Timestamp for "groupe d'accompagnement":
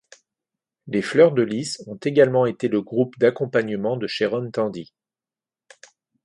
2.81-3.97